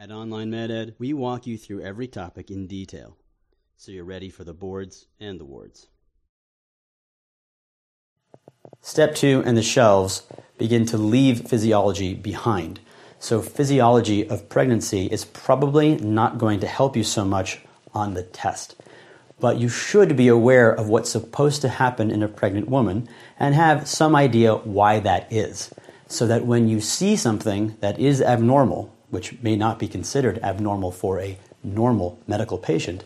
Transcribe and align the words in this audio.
At 0.00 0.10
Online 0.10 0.50
MedEd, 0.50 0.94
we 0.98 1.12
walk 1.12 1.46
you 1.46 1.58
through 1.58 1.82
every 1.82 2.08
topic 2.08 2.50
in 2.50 2.66
detail, 2.66 3.18
so 3.76 3.92
you're 3.92 4.02
ready 4.02 4.30
for 4.30 4.44
the 4.44 4.54
boards 4.54 5.08
and 5.20 5.38
the 5.38 5.44
wards. 5.44 5.88
Step 8.80 9.14
two 9.14 9.42
and 9.44 9.58
the 9.58 9.62
shelves 9.62 10.22
begin 10.56 10.86
to 10.86 10.96
leave 10.96 11.46
physiology 11.46 12.14
behind. 12.14 12.80
So, 13.18 13.42
physiology 13.42 14.26
of 14.26 14.48
pregnancy 14.48 15.04
is 15.04 15.26
probably 15.26 15.96
not 15.96 16.38
going 16.38 16.60
to 16.60 16.66
help 16.66 16.96
you 16.96 17.04
so 17.04 17.26
much 17.26 17.58
on 17.92 18.14
the 18.14 18.22
test. 18.22 18.76
But 19.38 19.58
you 19.58 19.68
should 19.68 20.16
be 20.16 20.28
aware 20.28 20.72
of 20.72 20.88
what's 20.88 21.10
supposed 21.10 21.60
to 21.60 21.68
happen 21.68 22.10
in 22.10 22.22
a 22.22 22.28
pregnant 22.28 22.70
woman 22.70 23.06
and 23.38 23.54
have 23.54 23.86
some 23.86 24.16
idea 24.16 24.54
why 24.54 24.98
that 25.00 25.30
is. 25.30 25.74
So 26.06 26.26
that 26.26 26.46
when 26.46 26.68
you 26.68 26.80
see 26.80 27.16
something 27.16 27.76
that 27.80 27.98
is 27.98 28.22
abnormal, 28.22 28.96
which 29.10 29.40
may 29.42 29.56
not 29.56 29.78
be 29.78 29.88
considered 29.88 30.38
abnormal 30.42 30.90
for 30.90 31.20
a 31.20 31.38
normal 31.62 32.18
medical 32.26 32.58
patient, 32.58 33.04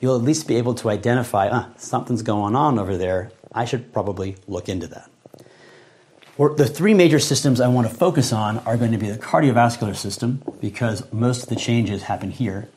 you'll 0.00 0.16
at 0.16 0.22
least 0.22 0.48
be 0.48 0.56
able 0.56 0.74
to 0.74 0.88
identify, 0.88 1.48
ah, 1.50 1.68
something's 1.76 2.22
going 2.22 2.56
on 2.56 2.78
over 2.78 2.96
there. 2.96 3.30
I 3.52 3.64
should 3.64 3.92
probably 3.92 4.36
look 4.48 4.68
into 4.68 4.86
that. 4.88 5.10
The 6.38 6.66
three 6.66 6.94
major 6.94 7.18
systems 7.18 7.60
I 7.60 7.68
want 7.68 7.88
to 7.88 7.94
focus 7.94 8.32
on 8.32 8.58
are 8.60 8.76
going 8.76 8.92
to 8.92 8.98
be 8.98 9.10
the 9.10 9.18
cardiovascular 9.18 9.94
system, 9.94 10.42
because 10.60 11.12
most 11.12 11.44
of 11.44 11.48
the 11.50 11.56
changes 11.56 12.04
happen 12.04 12.30
here, 12.30 12.68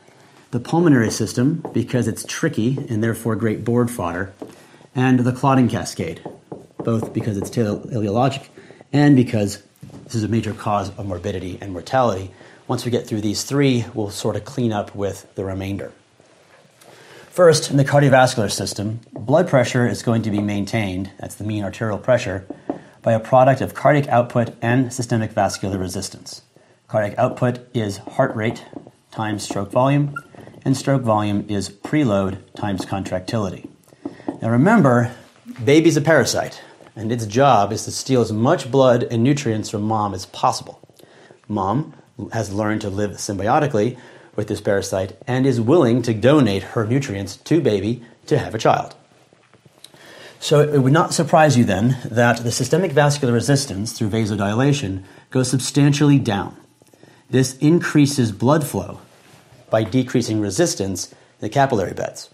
the 0.52 0.60
pulmonary 0.60 1.10
system, 1.10 1.64
because 1.74 2.08
it's 2.08 2.24
tricky 2.28 2.78
and 2.90 3.04
therefore 3.04 3.36
great 3.36 3.64
board 3.64 3.90
fodder, 3.90 4.34
and 4.94 5.20
the 5.22 5.32
clotting 5.32 5.68
cascade, 5.68 6.22
both 6.84 7.12
because 7.14 7.38
it's 7.38 7.50
teleologic 7.50 8.50
and 8.94 9.16
because 9.16 9.64
this 10.04 10.16
is 10.16 10.24
a 10.24 10.28
major 10.28 10.54
cause 10.54 10.90
of 10.98 11.06
morbidity 11.08 11.58
and 11.60 11.72
mortality. 11.72 12.32
Once 12.68 12.84
we 12.84 12.90
get 12.90 13.06
through 13.06 13.22
these 13.22 13.44
three, 13.44 13.86
we'll 13.94 14.10
sort 14.10 14.36
of 14.36 14.44
clean 14.44 14.74
up 14.74 14.96
with 14.96 15.34
the 15.36 15.46
remainder. 15.46 15.92
First, 17.30 17.70
in 17.70 17.78
the 17.78 17.86
cardiovascular 17.86 18.52
system, 18.52 19.02
blood 19.12 19.48
pressure 19.48 19.88
is 19.88 20.02
going 20.02 20.24
to 20.24 20.32
be 20.32 20.40
maintained, 20.40 21.12
that's 21.20 21.36
the 21.36 21.44
mean 21.44 21.64
arterial 21.64 22.00
pressure, 22.00 22.48
by 23.04 23.14
a 23.14 23.20
product 23.20 23.62
of 23.62 23.76
cardiac 23.76 24.08
output 24.08 24.56
and 24.64 24.92
systemic 24.92 25.32
vascular 25.32 25.78
resistance. 25.78 26.42
Cardiac 26.88 27.20
output 27.20 27.60
is 27.76 27.98
heart 27.98 28.36
rate 28.36 28.66
times 29.12 29.44
stroke 29.44 29.72
volume, 29.72 30.16
and 30.64 30.76
stroke 30.76 31.04
volume 31.04 31.46
is 31.48 31.70
preload 31.70 32.40
times 32.56 32.84
contractility. 32.84 33.70
Now 34.42 34.50
remember, 34.50 35.16
baby's 35.64 35.98
a 35.98 36.02
parasite, 36.02 36.64
and 36.96 37.12
its 37.12 37.28
job 37.28 37.72
is 37.72 37.86
to 37.86 37.92
steal 37.92 38.22
as 38.22 38.32
much 38.32 38.72
blood 38.72 39.04
and 39.04 39.24
nutrients 39.24 39.70
from 39.70 39.84
mom 39.84 40.16
as 40.16 40.26
possible. 40.26 40.82
Mom 41.48 41.94
has 42.32 42.54
learned 42.54 42.82
to 42.82 42.90
live 42.90 43.12
symbiotically 43.12 43.98
with 44.36 44.48
this 44.48 44.62
parasite 44.62 45.18
and 45.28 45.46
is 45.46 45.62
willing 45.62 46.02
to 46.02 46.14
donate 46.14 46.64
her 46.64 46.86
nutrients 46.86 47.38
to 47.38 47.62
baby 47.62 48.04
to 48.28 48.38
have 48.38 48.56
a 48.56 48.60
child. 48.60 48.96
So 50.40 50.60
it 50.62 50.80
would 50.80 50.94
not 50.94 51.14
surprise 51.14 51.58
you 51.58 51.64
then 51.64 51.98
that 52.06 52.44
the 52.44 52.52
systemic 52.52 52.92
vascular 52.92 53.34
resistance 53.34 53.94
through 53.94 54.10
vasodilation 54.10 55.04
goes 55.32 55.50
substantially 55.50 56.20
down. 56.20 56.56
This 57.30 57.58
increases 57.58 58.32
blood 58.32 58.66
flow 58.66 59.00
by 59.70 59.84
decreasing 59.84 60.40
resistance 60.40 61.12
in 61.12 61.18
the 61.40 61.50
capillary 61.50 61.94
beds. 61.94 62.30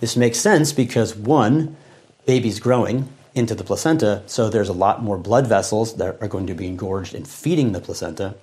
This 0.00 0.16
makes 0.16 0.38
sense 0.38 0.72
because 0.72 1.14
one, 1.14 1.76
baby's 2.24 2.58
growing 2.58 3.08
into 3.34 3.54
the 3.54 3.64
placenta, 3.64 4.22
so 4.26 4.48
there's 4.48 4.68
a 4.68 4.72
lot 4.72 5.02
more 5.02 5.18
blood 5.18 5.46
vessels 5.46 5.96
that 5.96 6.20
are 6.20 6.28
going 6.28 6.46
to 6.46 6.54
be 6.54 6.66
engorged 6.66 7.14
in 7.14 7.24
feeding 7.24 7.72
the 7.72 7.80
placenta. 7.80 8.34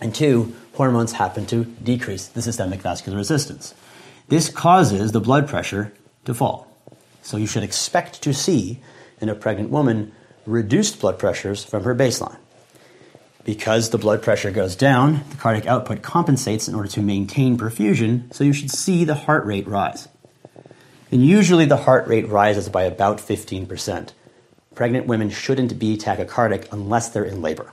And 0.00 0.14
two, 0.14 0.54
hormones 0.74 1.12
happen 1.12 1.46
to 1.46 1.64
decrease 1.64 2.26
the 2.26 2.42
systemic 2.42 2.80
vascular 2.80 3.18
resistance. 3.18 3.74
This 4.28 4.48
causes 4.48 5.12
the 5.12 5.20
blood 5.20 5.48
pressure 5.48 5.92
to 6.24 6.34
fall. 6.34 6.68
So 7.22 7.36
you 7.36 7.46
should 7.46 7.62
expect 7.62 8.22
to 8.22 8.32
see 8.32 8.80
in 9.20 9.28
a 9.28 9.34
pregnant 9.34 9.70
woman 9.70 10.12
reduced 10.46 11.00
blood 11.00 11.18
pressures 11.18 11.64
from 11.64 11.84
her 11.84 11.94
baseline. 11.94 12.38
Because 13.44 13.90
the 13.90 13.98
blood 13.98 14.22
pressure 14.22 14.50
goes 14.50 14.76
down, 14.76 15.24
the 15.30 15.36
cardiac 15.36 15.66
output 15.66 16.02
compensates 16.02 16.68
in 16.68 16.74
order 16.74 16.88
to 16.90 17.02
maintain 17.02 17.56
perfusion, 17.56 18.32
so 18.32 18.44
you 18.44 18.52
should 18.52 18.70
see 18.70 19.04
the 19.04 19.14
heart 19.14 19.46
rate 19.46 19.66
rise. 19.66 20.08
And 21.10 21.24
usually 21.24 21.64
the 21.64 21.78
heart 21.78 22.06
rate 22.06 22.28
rises 22.28 22.68
by 22.68 22.82
about 22.82 23.18
15%. 23.18 24.10
Pregnant 24.74 25.06
women 25.06 25.30
shouldn't 25.30 25.78
be 25.78 25.96
tachycardic 25.96 26.68
unless 26.70 27.08
they're 27.08 27.24
in 27.24 27.40
labor. 27.40 27.72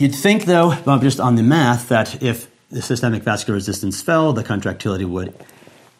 You'd 0.00 0.14
think, 0.14 0.46
though, 0.46 0.76
just 0.98 1.20
on 1.20 1.34
the 1.34 1.42
math, 1.42 1.90
that 1.90 2.22
if 2.22 2.48
the 2.70 2.80
systemic 2.80 3.22
vascular 3.22 3.56
resistance 3.56 4.00
fell, 4.00 4.32
the 4.32 4.42
contractility 4.42 5.04
would 5.04 5.34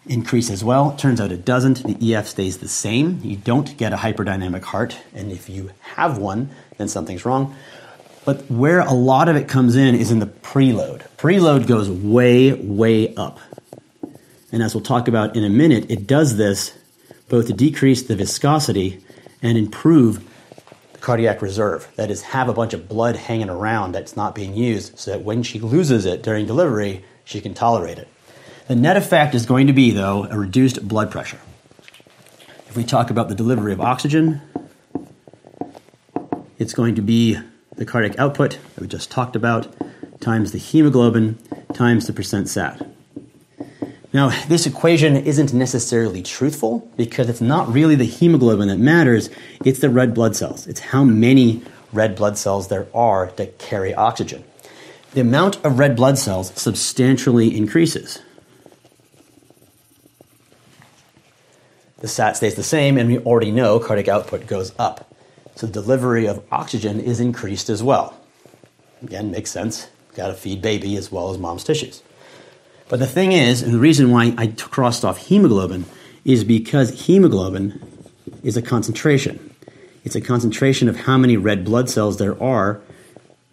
increase 0.06 0.48
as 0.48 0.64
well. 0.64 0.96
Turns 0.96 1.20
out 1.20 1.30
it 1.30 1.44
doesn't. 1.44 1.82
The 1.82 2.14
EF 2.14 2.26
stays 2.26 2.56
the 2.56 2.68
same. 2.68 3.20
You 3.22 3.36
don't 3.36 3.76
get 3.76 3.92
a 3.92 3.96
hyperdynamic 3.96 4.62
heart, 4.62 4.96
and 5.14 5.30
if 5.30 5.50
you 5.50 5.72
have 5.96 6.16
one, 6.16 6.48
then 6.78 6.88
something's 6.88 7.26
wrong. 7.26 7.54
But 8.24 8.50
where 8.50 8.80
a 8.80 8.94
lot 8.94 9.28
of 9.28 9.36
it 9.36 9.48
comes 9.48 9.76
in 9.76 9.94
is 9.94 10.10
in 10.10 10.18
the 10.18 10.26
preload. 10.26 11.06
Preload 11.18 11.66
goes 11.66 11.90
way, 11.90 12.54
way 12.54 13.14
up. 13.16 13.38
And 14.50 14.62
as 14.62 14.74
we'll 14.74 14.82
talk 14.82 15.08
about 15.08 15.36
in 15.36 15.44
a 15.44 15.50
minute, 15.50 15.90
it 15.90 16.06
does 16.06 16.38
this 16.38 16.72
both 17.28 17.48
to 17.48 17.52
decrease 17.52 18.04
the 18.04 18.16
viscosity 18.16 19.04
and 19.42 19.58
improve 19.58 20.26
cardiac 21.00 21.42
reserve. 21.42 21.88
That 21.96 22.10
is, 22.10 22.22
have 22.22 22.48
a 22.48 22.52
bunch 22.52 22.74
of 22.74 22.88
blood 22.88 23.16
hanging 23.16 23.50
around 23.50 23.92
that's 23.92 24.16
not 24.16 24.34
being 24.34 24.54
used 24.54 24.98
so 24.98 25.12
that 25.12 25.22
when 25.22 25.42
she 25.42 25.58
loses 25.58 26.06
it 26.06 26.22
during 26.22 26.46
delivery, 26.46 27.04
she 27.24 27.40
can 27.40 27.54
tolerate 27.54 27.98
it. 27.98 28.08
The 28.68 28.76
net 28.76 28.96
effect 28.96 29.34
is 29.34 29.46
going 29.46 29.66
to 29.66 29.72
be, 29.72 29.90
though, 29.90 30.24
a 30.30 30.38
reduced 30.38 30.86
blood 30.86 31.10
pressure. 31.10 31.40
If 32.68 32.76
we 32.76 32.84
talk 32.84 33.10
about 33.10 33.28
the 33.28 33.34
delivery 33.34 33.72
of 33.72 33.80
oxygen, 33.80 34.40
it's 36.58 36.74
going 36.74 36.94
to 36.94 37.02
be 37.02 37.38
the 37.74 37.84
cardiac 37.84 38.18
output 38.18 38.58
that 38.74 38.80
we 38.80 38.86
just 38.86 39.10
talked 39.10 39.34
about 39.34 39.74
times 40.20 40.52
the 40.52 40.58
hemoglobin 40.58 41.38
times 41.72 42.06
the 42.06 42.12
percent 42.12 42.48
SAT. 42.48 42.89
Now, 44.12 44.30
this 44.48 44.66
equation 44.66 45.16
isn't 45.16 45.52
necessarily 45.52 46.22
truthful 46.22 46.90
because 46.96 47.28
it's 47.28 47.40
not 47.40 47.72
really 47.72 47.94
the 47.94 48.04
hemoglobin 48.04 48.68
that 48.68 48.78
matters, 48.78 49.30
it's 49.64 49.78
the 49.78 49.90
red 49.90 50.14
blood 50.14 50.34
cells. 50.34 50.66
It's 50.66 50.80
how 50.80 51.04
many 51.04 51.62
red 51.92 52.16
blood 52.16 52.36
cells 52.36 52.68
there 52.68 52.88
are 52.92 53.32
that 53.36 53.58
carry 53.58 53.94
oxygen. 53.94 54.44
The 55.12 55.20
amount 55.20 55.64
of 55.64 55.78
red 55.78 55.94
blood 55.94 56.18
cells 56.18 56.52
substantially 56.60 57.56
increases. 57.56 58.20
the 62.00 62.08
SAT 62.08 62.36
stays 62.36 62.54
the 62.54 62.62
same, 62.62 62.98
and 62.98 63.08
we 63.08 63.18
already 63.18 63.50
know 63.50 63.78
cardiac 63.78 64.08
output 64.08 64.46
goes 64.46 64.72
up. 64.78 65.14
So 65.54 65.66
the 65.66 65.72
delivery 65.72 66.26
of 66.26 66.42
oxygen 66.50 66.98
is 66.98 67.20
increased 67.20 67.68
as 67.68 67.82
well. 67.82 68.18
Again, 69.02 69.30
makes 69.30 69.50
sense. 69.50 69.88
Got 70.14 70.28
to 70.28 70.34
feed 70.34 70.62
baby 70.62 70.96
as 70.96 71.12
well 71.12 71.30
as 71.30 71.38
mom's 71.38 71.64
tissues. 71.64 72.02
But 72.90 72.98
the 72.98 73.06
thing 73.06 73.30
is, 73.30 73.62
and 73.62 73.72
the 73.72 73.78
reason 73.78 74.10
why 74.10 74.34
I 74.36 74.48
crossed 74.48 75.04
off 75.04 75.28
hemoglobin 75.28 75.86
is 76.24 76.42
because 76.42 77.06
hemoglobin 77.06 77.80
is 78.42 78.56
a 78.56 78.62
concentration. 78.62 79.54
It's 80.02 80.16
a 80.16 80.20
concentration 80.20 80.88
of 80.88 80.96
how 80.96 81.16
many 81.16 81.36
red 81.36 81.64
blood 81.64 81.88
cells 81.88 82.18
there 82.18 82.40
are 82.42 82.80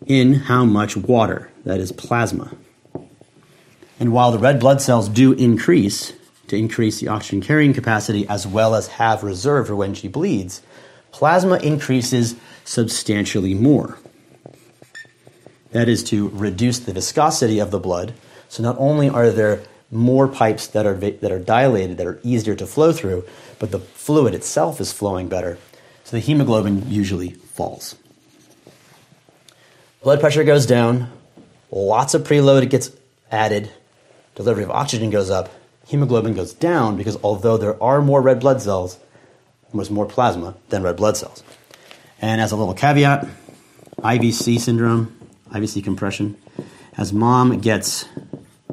in 0.07 0.33
how 0.33 0.65
much 0.65 0.97
water, 0.97 1.51
that 1.65 1.79
is 1.79 1.91
plasma. 1.91 2.51
And 3.99 4.11
while 4.11 4.31
the 4.31 4.39
red 4.39 4.59
blood 4.59 4.81
cells 4.81 5.07
do 5.07 5.33
increase, 5.33 6.13
to 6.47 6.55
increase 6.57 6.99
the 6.99 7.07
oxygen 7.07 7.41
carrying 7.41 7.75
capacity 7.75 8.27
as 8.27 8.47
well 8.47 8.73
as 8.73 8.87
have 8.87 9.21
reserve 9.21 9.67
for 9.67 9.75
when 9.75 9.93
she 9.93 10.07
bleeds, 10.07 10.63
plasma 11.11 11.57
increases 11.57 12.35
substantially 12.65 13.53
more. 13.53 13.99
That 15.73 15.87
is 15.87 16.03
to 16.05 16.29
reduce 16.29 16.79
the 16.79 16.93
viscosity 16.93 17.59
of 17.59 17.69
the 17.69 17.79
blood. 17.79 18.15
So 18.49 18.63
not 18.63 18.75
only 18.79 19.09
are 19.09 19.29
there 19.29 19.63
more 19.91 20.27
pipes 20.27 20.67
that 20.67 20.85
are, 20.85 20.95
that 20.95 21.31
are 21.31 21.39
dilated, 21.39 21.97
that 21.97 22.07
are 22.07 22.19
easier 22.23 22.55
to 22.55 22.65
flow 22.65 22.91
through, 22.91 23.25
but 23.59 23.71
the 23.71 23.79
fluid 23.79 24.33
itself 24.33 24.81
is 24.81 24.91
flowing 24.91 25.27
better. 25.27 25.57
So 26.03 26.17
the 26.17 26.21
hemoglobin 26.21 26.89
usually 26.89 27.31
falls. 27.31 27.95
Blood 30.03 30.19
pressure 30.19 30.43
goes 30.43 30.65
down, 30.65 31.11
lots 31.71 32.13
of 32.13 32.23
preload 32.23 32.69
gets 32.69 32.91
added, 33.31 33.71
delivery 34.35 34.63
of 34.63 34.71
oxygen 34.71 35.09
goes 35.09 35.29
up, 35.29 35.49
hemoglobin 35.87 36.33
goes 36.33 36.53
down 36.53 36.97
because 36.97 37.17
although 37.23 37.57
there 37.57 37.81
are 37.81 38.01
more 38.01 38.21
red 38.21 38.39
blood 38.39 38.61
cells, 38.61 38.99
there's 39.73 39.91
more 39.91 40.05
plasma 40.05 40.55
than 40.69 40.83
red 40.83 40.95
blood 40.95 41.17
cells. 41.17 41.43
And 42.21 42.41
as 42.41 42.51
a 42.51 42.55
little 42.55 42.73
caveat, 42.73 43.27
IVC 43.99 44.59
syndrome, 44.59 45.15
IVC 45.51 45.83
compression, 45.83 46.37
as 46.97 47.13
mom 47.13 47.59
gets 47.59 48.05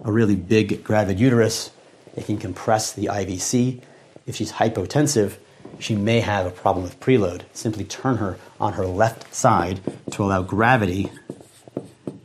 a 0.02 0.10
really 0.10 0.34
big 0.34 0.82
gravid 0.82 1.20
uterus, 1.20 1.70
it 2.16 2.24
can 2.24 2.38
compress 2.38 2.92
the 2.92 3.06
IVC. 3.06 3.82
If 4.26 4.34
she's 4.34 4.52
hypotensive, 4.52 5.36
she 5.78 5.94
may 5.94 6.20
have 6.20 6.46
a 6.46 6.50
problem 6.50 6.84
with 6.84 6.98
preload. 7.00 7.42
Simply 7.52 7.84
turn 7.84 8.16
her 8.16 8.38
on 8.58 8.74
her 8.74 8.86
left 8.86 9.34
side 9.34 9.80
to 10.12 10.24
allow 10.24 10.42
gravity 10.42 11.10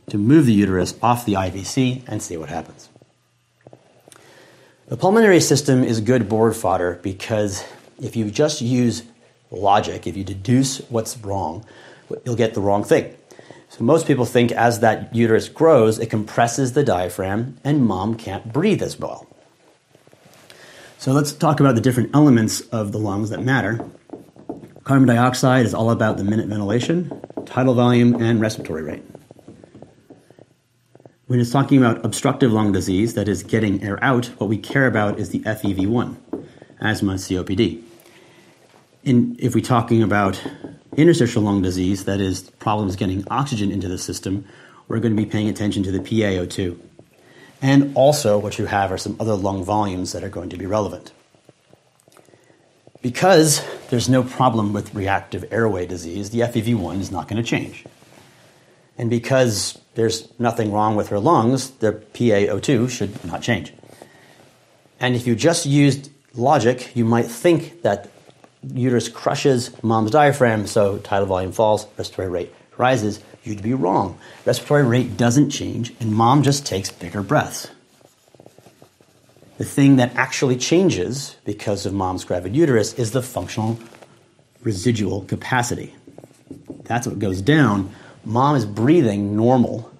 to 0.08 0.16
move 0.18 0.46
the 0.46 0.52
uterus 0.52 0.94
off 1.02 1.26
the 1.26 1.34
IVC 1.34 2.02
and 2.06 2.22
see 2.22 2.36
what 2.36 2.48
happens. 2.48 2.88
The 4.88 4.96
pulmonary 4.96 5.40
system 5.40 5.84
is 5.84 6.00
good 6.00 6.28
board 6.28 6.56
fodder 6.56 6.98
because 7.02 7.64
if 8.00 8.16
you 8.16 8.30
just 8.30 8.60
use 8.60 9.04
logic, 9.50 10.06
if 10.06 10.16
you 10.16 10.24
deduce 10.24 10.78
what's 10.88 11.16
wrong, 11.18 11.64
you'll 12.24 12.36
get 12.36 12.54
the 12.54 12.60
wrong 12.60 12.82
thing. 12.82 13.14
So 13.70 13.84
most 13.84 14.08
people 14.08 14.24
think 14.24 14.50
as 14.50 14.80
that 14.80 15.14
uterus 15.14 15.48
grows, 15.48 16.00
it 16.00 16.10
compresses 16.10 16.72
the 16.72 16.82
diaphragm 16.82 17.56
and 17.62 17.86
mom 17.86 18.16
can't 18.16 18.52
breathe 18.52 18.82
as 18.82 18.98
well. 18.98 19.28
So 20.98 21.12
let's 21.12 21.30
talk 21.30 21.60
about 21.60 21.76
the 21.76 21.80
different 21.80 22.10
elements 22.12 22.62
of 22.72 22.90
the 22.90 22.98
lungs 22.98 23.30
that 23.30 23.44
matter. 23.44 23.88
Carbon 24.82 25.06
dioxide 25.06 25.64
is 25.64 25.72
all 25.72 25.92
about 25.92 26.16
the 26.16 26.24
minute 26.24 26.48
ventilation, 26.48 27.22
tidal 27.46 27.74
volume, 27.74 28.20
and 28.20 28.40
respiratory 28.40 28.82
rate. 28.82 29.04
When 31.28 31.38
it's 31.38 31.52
talking 31.52 31.78
about 31.78 32.04
obstructive 32.04 32.52
lung 32.52 32.72
disease, 32.72 33.14
that 33.14 33.28
is 33.28 33.44
getting 33.44 33.84
air 33.84 34.02
out, 34.02 34.26
what 34.38 34.50
we 34.50 34.58
care 34.58 34.88
about 34.88 35.20
is 35.20 35.30
the 35.30 35.40
FEV1, 35.40 36.16
asthma, 36.80 37.14
COPD. 37.14 37.84
In, 39.04 39.36
if 39.38 39.54
we're 39.54 39.60
talking 39.60 40.02
about 40.02 40.42
interstitial 40.96 41.42
lung 41.42 41.62
disease, 41.62 42.04
that 42.04 42.20
is 42.20 42.50
problems 42.58 42.96
getting 42.96 43.24
oxygen 43.30 43.70
into 43.70 43.88
the 43.88 43.98
system, 43.98 44.44
we're 44.88 44.98
going 44.98 45.14
to 45.14 45.22
be 45.22 45.28
paying 45.28 45.48
attention 45.48 45.82
to 45.84 45.92
the 45.92 46.00
PaO2. 46.00 46.78
And 47.62 47.94
also, 47.94 48.38
what 48.38 48.58
you 48.58 48.66
have 48.66 48.90
are 48.90 48.98
some 48.98 49.16
other 49.20 49.34
lung 49.34 49.64
volumes 49.64 50.12
that 50.12 50.24
are 50.24 50.28
going 50.28 50.48
to 50.50 50.56
be 50.56 50.66
relevant. 50.66 51.12
Because 53.02 53.64
there's 53.88 54.08
no 54.08 54.22
problem 54.22 54.72
with 54.72 54.94
reactive 54.94 55.44
airway 55.50 55.86
disease, 55.86 56.30
the 56.30 56.40
FEV1 56.40 57.00
is 57.00 57.10
not 57.10 57.28
going 57.28 57.42
to 57.42 57.48
change. 57.48 57.84
And 58.98 59.08
because 59.08 59.78
there's 59.94 60.28
nothing 60.38 60.72
wrong 60.72 60.96
with 60.96 61.08
her 61.08 61.18
lungs, 61.18 61.70
the 61.70 61.92
PaO2 61.92 62.90
should 62.90 63.24
not 63.24 63.42
change. 63.42 63.72
And 64.98 65.16
if 65.16 65.26
you 65.26 65.34
just 65.34 65.64
used 65.64 66.10
logic, 66.34 66.94
you 66.94 67.04
might 67.04 67.26
think 67.26 67.82
that 67.82 68.10
uterus 68.62 69.08
crushes 69.08 69.70
mom's 69.82 70.10
diaphragm, 70.10 70.66
so 70.66 70.98
tidal 70.98 71.26
volume 71.26 71.52
falls, 71.52 71.86
respiratory 71.96 72.28
rate 72.28 72.54
rises. 72.76 73.20
You'd 73.42 73.62
be 73.62 73.74
wrong. 73.74 74.18
Respiratory 74.44 74.84
rate 74.84 75.16
doesn't 75.16 75.50
change, 75.50 75.92
and 76.00 76.12
mom 76.12 76.42
just 76.42 76.66
takes 76.66 76.90
bigger 76.90 77.22
breaths. 77.22 77.68
The 79.58 79.64
thing 79.64 79.96
that 79.96 80.14
actually 80.16 80.56
changes 80.56 81.36
because 81.44 81.84
of 81.84 81.92
mom's 81.92 82.24
gravid 82.24 82.56
uterus 82.56 82.94
is 82.94 83.10
the 83.10 83.22
functional 83.22 83.78
residual 84.62 85.22
capacity. 85.22 85.94
That's 86.84 87.06
what 87.06 87.18
goes 87.18 87.42
down 87.42 87.94
mom 88.24 88.56
is 88.56 88.66
breathing 88.66 89.36
normal, 89.36 89.90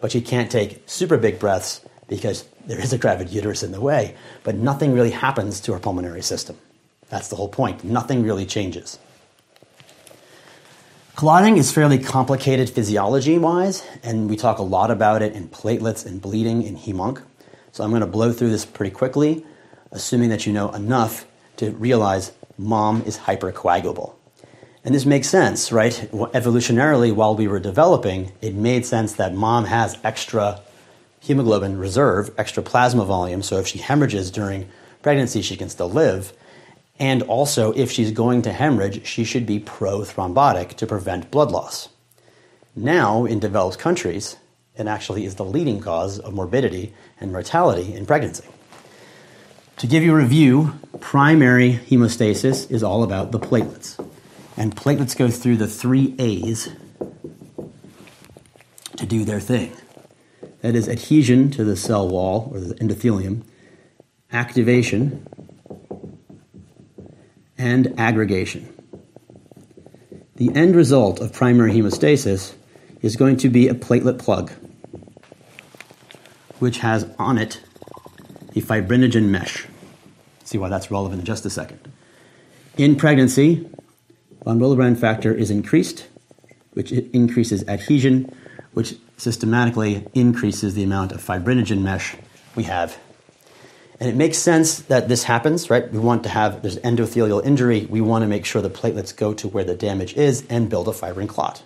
but 0.00 0.12
she 0.12 0.20
can't 0.20 0.50
take 0.50 0.82
super 0.86 1.16
big 1.16 1.38
breaths 1.38 1.80
because 2.08 2.44
there 2.66 2.80
is 2.80 2.92
a 2.92 2.98
gravid 2.98 3.30
uterus 3.30 3.62
in 3.62 3.72
the 3.72 3.80
way, 3.80 4.14
but 4.42 4.54
nothing 4.54 4.92
really 4.92 5.10
happens 5.10 5.60
to 5.60 5.72
her 5.72 5.78
pulmonary 5.78 6.22
system. 6.22 6.56
That's 7.10 7.28
the 7.28 7.36
whole 7.36 7.48
point. 7.48 7.84
Nothing 7.84 8.22
really 8.22 8.46
changes. 8.46 8.98
Clotting 11.16 11.58
is 11.58 11.70
fairly 11.70 11.98
complicated 11.98 12.70
physiology 12.70 13.36
wise, 13.36 13.84
and 14.02 14.30
we 14.30 14.36
talk 14.36 14.58
a 14.58 14.62
lot 14.62 14.90
about 14.90 15.20
it 15.20 15.34
in 15.34 15.48
platelets 15.48 16.06
and 16.06 16.22
bleeding 16.22 16.62
in 16.62 16.78
hemonc. 16.78 17.22
So 17.72 17.84
I'm 17.84 17.90
going 17.90 18.00
to 18.00 18.06
blow 18.06 18.32
through 18.32 18.50
this 18.50 18.64
pretty 18.64 18.92
quickly, 18.92 19.44
assuming 19.92 20.30
that 20.30 20.46
you 20.46 20.52
know 20.52 20.70
enough 20.70 21.26
to 21.58 21.72
realize 21.72 22.32
mom 22.56 23.02
is 23.02 23.18
hypercoagulable. 23.18 24.14
And 24.82 24.94
this 24.94 25.04
makes 25.04 25.28
sense, 25.28 25.70
right? 25.70 25.92
Evolutionarily, 26.10 27.14
while 27.14 27.34
we 27.34 27.48
were 27.48 27.60
developing, 27.60 28.32
it 28.40 28.54
made 28.54 28.86
sense 28.86 29.12
that 29.14 29.34
mom 29.34 29.66
has 29.66 29.98
extra 30.02 30.62
hemoglobin 31.20 31.76
reserve, 31.76 32.30
extra 32.38 32.62
plasma 32.62 33.04
volume, 33.04 33.42
so 33.42 33.58
if 33.58 33.66
she 33.66 33.78
hemorrhages 33.78 34.30
during 34.30 34.70
pregnancy, 35.02 35.42
she 35.42 35.56
can 35.56 35.68
still 35.68 35.90
live. 35.90 36.32
And 37.00 37.22
also, 37.22 37.72
if 37.72 37.90
she's 37.90 38.12
going 38.12 38.42
to 38.42 38.52
hemorrhage, 38.52 39.06
she 39.06 39.24
should 39.24 39.46
be 39.46 39.58
prothrombotic 39.58 40.74
to 40.74 40.86
prevent 40.86 41.30
blood 41.30 41.50
loss. 41.50 41.88
Now, 42.76 43.24
in 43.24 43.40
developed 43.40 43.78
countries, 43.78 44.36
it 44.76 44.86
actually 44.86 45.24
is 45.24 45.36
the 45.36 45.44
leading 45.44 45.80
cause 45.80 46.18
of 46.18 46.34
morbidity 46.34 46.92
and 47.18 47.32
mortality 47.32 47.94
in 47.94 48.04
pregnancy. 48.04 48.44
To 49.78 49.86
give 49.86 50.02
you 50.02 50.12
a 50.12 50.16
review, 50.16 50.74
primary 51.00 51.72
hemostasis 51.72 52.70
is 52.70 52.82
all 52.82 53.02
about 53.02 53.32
the 53.32 53.40
platelets. 53.40 53.98
And 54.58 54.76
platelets 54.76 55.16
go 55.16 55.30
through 55.30 55.56
the 55.56 55.66
three 55.66 56.14
A's 56.18 56.68
to 58.96 59.06
do 59.06 59.24
their 59.24 59.40
thing. 59.40 59.72
That 60.60 60.74
is 60.74 60.86
adhesion 60.86 61.50
to 61.52 61.64
the 61.64 61.76
cell 61.76 62.06
wall 62.06 62.50
or 62.52 62.60
the 62.60 62.74
endothelium, 62.74 63.42
activation, 64.30 65.26
and 67.60 67.92
aggregation. 68.00 68.66
The 70.36 70.50
end 70.54 70.74
result 70.74 71.20
of 71.20 71.34
primary 71.34 71.74
hemostasis 71.74 72.54
is 73.02 73.16
going 73.16 73.36
to 73.36 73.50
be 73.50 73.68
a 73.68 73.74
platelet 73.74 74.18
plug, 74.18 74.50
which 76.58 76.78
has 76.78 77.06
on 77.18 77.36
it 77.36 77.60
a 78.56 78.62
fibrinogen 78.62 79.28
mesh. 79.28 79.66
See 80.44 80.56
why 80.56 80.70
that's 80.70 80.90
relevant 80.90 81.20
in 81.20 81.26
just 81.26 81.44
a 81.44 81.50
second. 81.50 81.80
In 82.78 82.96
pregnancy, 82.96 83.68
von 84.42 84.58
Willebrand 84.58 84.98
factor 84.98 85.34
is 85.34 85.50
increased, 85.50 86.06
which 86.72 86.90
increases 86.92 87.62
adhesion, 87.68 88.34
which 88.72 88.94
systematically 89.18 90.08
increases 90.14 90.74
the 90.74 90.82
amount 90.82 91.12
of 91.12 91.22
fibrinogen 91.22 91.82
mesh 91.82 92.16
we 92.56 92.62
have. 92.62 92.98
And 94.00 94.08
it 94.08 94.16
makes 94.16 94.38
sense 94.38 94.78
that 94.80 95.08
this 95.08 95.24
happens, 95.24 95.68
right? 95.68 95.92
We 95.92 95.98
want 95.98 96.22
to 96.22 96.30
have, 96.30 96.62
there's 96.62 96.78
endothelial 96.78 97.44
injury. 97.44 97.84
We 97.84 98.00
want 98.00 98.22
to 98.22 98.26
make 98.26 98.46
sure 98.46 98.62
the 98.62 98.70
platelets 98.70 99.14
go 99.14 99.34
to 99.34 99.46
where 99.46 99.62
the 99.62 99.74
damage 99.74 100.14
is 100.14 100.42
and 100.48 100.70
build 100.70 100.88
a 100.88 100.92
fibrin 100.94 101.28
clot. 101.28 101.62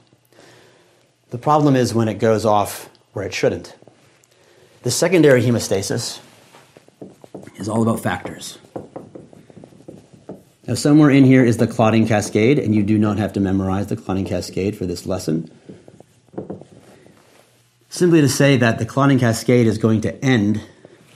The 1.30 1.38
problem 1.38 1.76
is 1.76 1.94
when 1.94 2.08
it 2.08 2.18
goes 2.18 2.44
off 2.44 2.90
where 3.12 3.24
it 3.24 3.32
shouldn't. 3.32 3.76
The 4.82 4.90
secondary 4.90 5.42
hemostasis 5.42 6.18
is 7.56 7.68
all 7.68 7.82
about 7.82 8.00
factors. 8.00 8.58
Now, 10.66 10.74
somewhere 10.74 11.10
in 11.10 11.24
here 11.24 11.44
is 11.44 11.58
the 11.58 11.66
clotting 11.68 12.08
cascade, 12.08 12.58
and 12.58 12.74
you 12.74 12.82
do 12.82 12.98
not 12.98 13.18
have 13.18 13.34
to 13.34 13.40
memorize 13.40 13.86
the 13.86 13.96
clotting 13.96 14.24
cascade 14.24 14.76
for 14.76 14.86
this 14.86 15.06
lesson. 15.06 15.50
Simply 17.90 18.22
to 18.22 18.28
say 18.28 18.56
that 18.56 18.78
the 18.78 18.86
clotting 18.86 19.20
cascade 19.20 19.68
is 19.68 19.78
going 19.78 20.00
to 20.00 20.24
end 20.24 20.60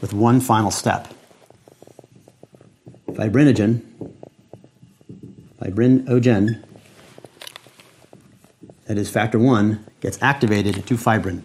with 0.00 0.12
one 0.12 0.40
final 0.40 0.70
step. 0.70 1.08
Fibrinogen, 3.10 3.82
fibrinogen, 5.60 6.62
that 8.86 8.96
is 8.96 9.10
factor 9.10 9.38
one, 9.38 9.84
gets 10.00 10.18
activated 10.22 10.86
to 10.86 10.96
fibrin. 10.96 11.42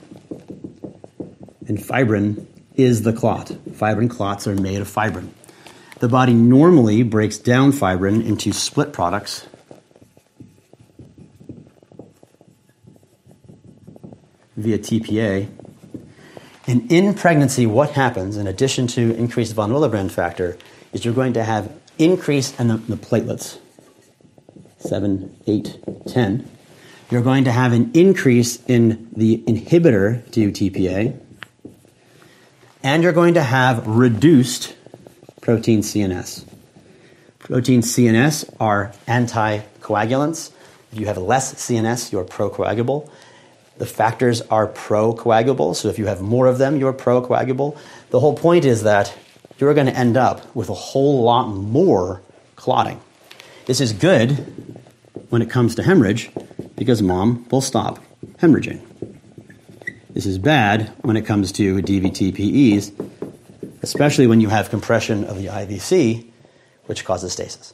And 1.67 1.83
fibrin 1.83 2.48
is 2.75 3.03
the 3.03 3.13
clot. 3.13 3.48
Fibrin 3.72 4.10
clots 4.10 4.48
are 4.48 4.55
made 4.55 4.81
of 4.81 4.88
fibrin. 4.88 5.33
The 6.00 6.10
body 6.10 6.33
normally 6.33 7.03
breaks 7.03 7.38
down 7.38 7.72
fibrin 7.72 8.22
into 8.22 8.51
split 8.53 8.93
products. 8.93 9.45
Via 14.55 14.77
TPA. 14.77 15.62
And 16.65 16.89
in 16.91 17.13
pregnancy, 17.13 17.65
what 17.65 17.91
happens, 17.91 18.38
in 18.38 18.48
addition 18.48 18.88
to 18.88 19.13
increased 19.15 19.53
von 19.53 19.72
Willebrand 19.72 20.12
factor, 20.12 20.58
is 20.93 21.03
you're 21.03 21.13
going 21.13 21.34
to 21.34 21.43
have 21.43 21.72
increase 21.98 22.58
in 22.60 22.70
the, 22.70 22.77
the 22.77 22.96
platelets 22.96 23.60
7, 24.79 25.36
8, 25.46 25.79
10. 26.08 26.50
You're 27.10 27.22
going 27.22 27.43
to 27.46 27.51
have 27.51 27.74
an 27.74 27.91
increase 27.93 28.63
in 28.65 29.10
the 29.15 29.43
inhibitor 29.46 30.29
to 30.32 30.51
TPA. 30.51 31.20
And 32.82 33.03
you're 33.03 33.13
going 33.13 33.36
to 33.36 33.43
have 33.43 33.86
reduced 33.88 34.75
protein 35.41 35.84
C 35.84 36.01
and 36.01 36.12
S. 36.12 36.46
Protein 37.39 37.82
C 37.82 38.08
and 38.08 38.17
S 38.17 38.46
are 38.60 38.93
anticoagulants. 39.08 40.51
If 40.91 41.00
you 41.00 41.05
have 41.08 41.17
less 41.17 41.58
C 41.58 41.75
and 41.77 41.88
S, 41.88 42.12
you're 42.12 42.25
procoagulable. 42.25 43.10
The 43.77 43.86
factors 43.86 44.42
are 44.42 44.68
procoagulable, 44.68 45.75
so 45.75 45.89
if 45.89 45.98
you 45.98 46.06
have 46.06 46.22
more 46.22 46.48
of 46.48 46.58
them, 46.58 46.77
you're 46.77 46.94
procoagulable. 46.94 47.77
The 48.12 48.20
whole 48.20 48.36
point 48.36 48.65
is 48.65 48.84
that 48.84 49.15
you're 49.58 49.74
going 49.74 49.88
to 49.88 49.98
end 49.98 50.18
up 50.18 50.56
with 50.56 50.70
a 50.70 50.74
whole 50.74 51.24
lot 51.24 51.48
more 51.48 52.22
clotting. 52.56 53.01
This 53.65 53.82
is 53.82 53.94
good 53.94 54.80
when 55.30 55.42
it 55.42 55.50
comes 55.50 55.75
to 55.75 55.84
hemorrhage 55.84 56.30
because 56.75 57.01
mom 57.01 57.46
will 57.50 57.62
stop 57.62 58.00
hemorrhaging. 58.38 58.82
This 60.10 60.25
is 60.25 60.38
bad 60.38 60.92
when 61.01 61.18
it 61.18 61.25
comes 61.25 61.51
to 61.53 61.82
DVT-PEs 61.82 62.92
especially 63.84 64.25
when 64.25 64.42
you 64.42 64.48
have 64.48 64.70
compression 64.70 65.25
of 65.25 65.38
the 65.38 65.48
IVC, 65.48 66.25
which 66.86 67.06
causes 67.06 67.34
stasis. 67.34 67.74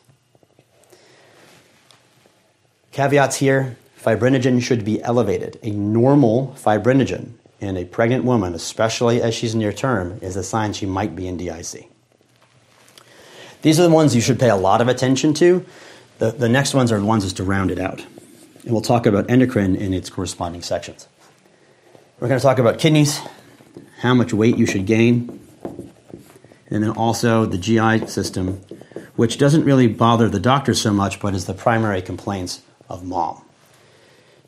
Caveats 2.92 3.38
here 3.38 3.78
fibrinogen 4.04 4.62
should 4.62 4.86
be 4.86 5.02
elevated. 5.04 5.60
A 5.64 5.72
normal 5.72 6.56
fibrinogen 6.58 7.34
in 7.60 7.76
a 7.78 7.86
pregnant 7.86 8.24
woman, 8.24 8.54
especially 8.54 9.22
as 9.22 9.36
she's 9.36 9.54
near 9.54 9.74
term, 9.74 10.20
is 10.22 10.36
a 10.36 10.44
sign 10.44 10.74
she 10.74 10.86
might 10.86 11.16
be 11.16 11.28
in 11.28 11.38
DIC. 11.38 11.90
These 13.62 13.80
are 13.80 13.84
the 13.84 13.90
ones 13.90 14.16
you 14.16 14.22
should 14.22 14.40
pay 14.40 14.50
a 14.50 14.56
lot 14.56 14.80
of 14.80 14.88
attention 14.88 15.34
to. 15.36 15.66
The, 16.20 16.32
the 16.32 16.48
next 16.48 16.74
ones 16.74 16.92
are 16.92 17.00
the 17.00 17.06
ones 17.06 17.26
just 17.26 17.38
to 17.38 17.44
round 17.44 17.72
it 17.72 17.80
out. 17.80 18.06
And 18.64 18.72
we'll 18.72 18.82
talk 18.82 19.06
about 19.06 19.30
endocrine 19.30 19.76
in 19.76 19.94
its 19.94 20.10
corresponding 20.10 20.62
sections. 20.62 21.08
We're 22.20 22.30
going 22.30 22.40
to 22.40 22.44
talk 22.44 22.60
about 22.60 22.80
kidneys, 22.80 23.20
how 24.00 24.14
much 24.14 24.34
weight 24.34 24.58
you 24.58 24.66
should 24.66 24.86
gain, 24.86 25.40
and 26.70 26.84
then 26.84 26.92
also 26.92 27.46
the 27.46 27.58
GI 27.58 28.08
system, 28.08 28.62
which 29.16 29.38
doesn't 29.38 29.64
really 29.64 29.88
bother 29.88 30.30
the 30.30 30.40
doctor 30.40 30.74
so 30.74 30.94
much, 30.94 31.20
but 31.20 31.34
is 31.34 31.46
the 31.46 31.54
primary 31.54 32.02
complaints 32.02 32.62
of 32.90 33.04
mom. 33.04 33.44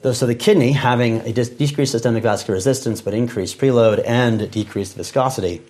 So 0.04 0.26
the 0.26 0.34
kidney, 0.34 0.72
having 0.72 1.22
a 1.22 1.32
decreased 1.32 1.92
systemic 1.92 2.24
vascular 2.24 2.56
resistance 2.56 3.02
but 3.02 3.14
increased 3.14 3.60
preload 3.60 4.04
and 4.04 4.50
decreased 4.50 4.96
viscosity, 4.96 5.62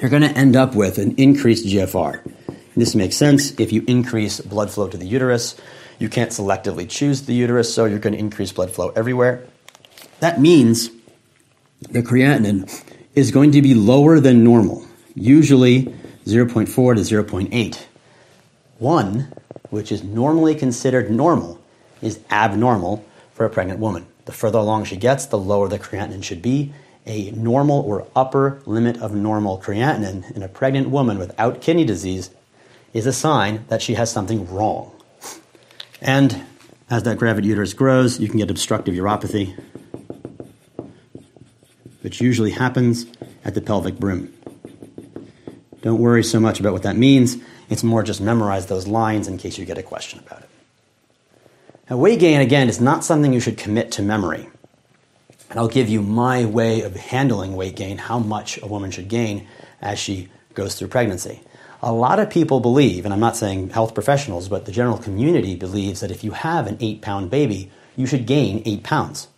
you're 0.00 0.10
going 0.10 0.22
to 0.22 0.36
end 0.36 0.56
up 0.56 0.74
with 0.74 0.98
an 0.98 1.14
increased 1.16 1.64
GFR. 1.64 2.24
And 2.24 2.56
this 2.74 2.96
makes 2.96 3.16
sense 3.16 3.52
if 3.60 3.72
you 3.72 3.84
increase 3.86 4.40
blood 4.40 4.72
flow 4.72 4.88
to 4.88 4.96
the 4.96 5.06
uterus. 5.06 5.54
You 6.00 6.08
can't 6.08 6.32
selectively 6.32 6.90
choose 6.90 7.22
the 7.22 7.34
uterus, 7.34 7.72
so 7.72 7.84
you're 7.84 8.00
going 8.00 8.14
to 8.14 8.18
increase 8.18 8.50
blood 8.50 8.72
flow 8.72 8.88
everywhere. 8.96 9.46
That 10.18 10.40
means 10.40 10.90
the 11.82 12.02
creatinine 12.02 12.68
is 13.14 13.30
going 13.30 13.52
to 13.52 13.62
be 13.62 13.74
lower 13.74 14.18
than 14.18 14.42
normal, 14.42 14.84
usually 15.14 15.84
0.4 16.26 16.66
to 16.66 17.24
0.8. 17.24 17.84
1, 18.78 19.32
which 19.70 19.92
is 19.92 20.02
normally 20.02 20.56
considered 20.56 21.12
normal, 21.12 21.62
is 22.02 22.18
abnormal 22.28 23.04
for 23.36 23.44
a 23.44 23.50
pregnant 23.50 23.78
woman. 23.78 24.06
The 24.24 24.32
further 24.32 24.58
along 24.58 24.84
she 24.84 24.96
gets, 24.96 25.26
the 25.26 25.36
lower 25.36 25.68
the 25.68 25.78
creatinine 25.78 26.24
should 26.24 26.40
be, 26.40 26.72
a 27.04 27.30
normal 27.32 27.80
or 27.80 28.08
upper 28.16 28.62
limit 28.64 28.96
of 28.96 29.14
normal 29.14 29.60
creatinine 29.60 30.34
in 30.34 30.42
a 30.42 30.48
pregnant 30.48 30.88
woman 30.88 31.18
without 31.18 31.60
kidney 31.60 31.84
disease 31.84 32.30
is 32.94 33.06
a 33.06 33.12
sign 33.12 33.66
that 33.68 33.82
she 33.82 33.92
has 33.92 34.10
something 34.10 34.50
wrong. 34.50 34.90
And 36.00 36.44
as 36.88 37.02
that 37.02 37.18
gravid 37.18 37.44
uterus 37.44 37.74
grows, 37.74 38.18
you 38.18 38.26
can 38.26 38.38
get 38.38 38.50
obstructive 38.50 38.94
uropathy, 38.94 39.54
which 42.00 42.22
usually 42.22 42.52
happens 42.52 43.04
at 43.44 43.54
the 43.54 43.60
pelvic 43.60 43.98
brim. 43.98 44.32
Don't 45.82 46.00
worry 46.00 46.24
so 46.24 46.40
much 46.40 46.58
about 46.58 46.72
what 46.72 46.84
that 46.84 46.96
means. 46.96 47.36
It's 47.68 47.84
more 47.84 48.02
just 48.02 48.22
memorize 48.22 48.64
those 48.66 48.86
lines 48.86 49.28
in 49.28 49.36
case 49.36 49.58
you 49.58 49.66
get 49.66 49.76
a 49.76 49.82
question 49.82 50.20
about 50.20 50.40
it. 50.40 50.48
Now, 51.88 51.98
weight 51.98 52.18
gain, 52.18 52.40
again, 52.40 52.68
is 52.68 52.80
not 52.80 53.04
something 53.04 53.32
you 53.32 53.40
should 53.40 53.56
commit 53.56 53.92
to 53.92 54.02
memory. 54.02 54.48
And 55.50 55.60
I'll 55.60 55.68
give 55.68 55.88
you 55.88 56.02
my 56.02 56.44
way 56.44 56.82
of 56.82 56.96
handling 56.96 57.54
weight 57.54 57.76
gain, 57.76 57.98
how 57.98 58.18
much 58.18 58.60
a 58.60 58.66
woman 58.66 58.90
should 58.90 59.08
gain 59.08 59.46
as 59.80 59.98
she 59.98 60.28
goes 60.54 60.74
through 60.74 60.88
pregnancy. 60.88 61.40
A 61.82 61.92
lot 61.92 62.18
of 62.18 62.28
people 62.28 62.58
believe, 62.58 63.04
and 63.04 63.14
I'm 63.14 63.20
not 63.20 63.36
saying 63.36 63.70
health 63.70 63.94
professionals, 63.94 64.48
but 64.48 64.64
the 64.64 64.72
general 64.72 64.98
community 64.98 65.54
believes 65.54 66.00
that 66.00 66.10
if 66.10 66.24
you 66.24 66.32
have 66.32 66.66
an 66.66 66.78
eight 66.80 67.02
pound 67.02 67.30
baby, 67.30 67.70
you 67.94 68.06
should 68.06 68.26
gain 68.26 68.62
eight 68.64 68.82
pounds. 68.82 69.28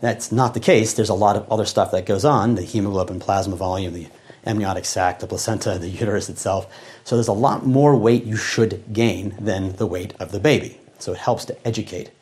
That's 0.00 0.30
not 0.30 0.54
the 0.54 0.60
case. 0.60 0.92
There's 0.92 1.08
a 1.08 1.14
lot 1.14 1.36
of 1.36 1.50
other 1.50 1.64
stuff 1.64 1.90
that 1.90 2.06
goes 2.06 2.24
on 2.24 2.54
the 2.54 2.62
hemoglobin, 2.62 3.18
plasma 3.18 3.56
volume, 3.56 3.94
the 3.94 4.06
amniotic 4.46 4.84
sac, 4.84 5.18
the 5.18 5.26
placenta, 5.26 5.78
the 5.78 5.88
uterus 5.88 6.28
itself. 6.28 6.72
So 7.02 7.16
there's 7.16 7.28
a 7.28 7.32
lot 7.32 7.66
more 7.66 7.96
weight 7.96 8.24
you 8.24 8.36
should 8.36 8.92
gain 8.92 9.34
than 9.40 9.74
the 9.76 9.86
weight 9.86 10.14
of 10.20 10.30
the 10.30 10.40
baby. 10.40 10.78
So 11.02 11.12
it 11.12 11.18
helps 11.18 11.44
to 11.46 11.66
educate 11.66 12.12